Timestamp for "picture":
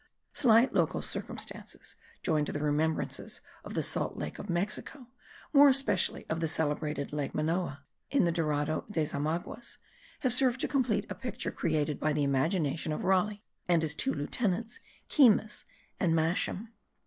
11.13-11.51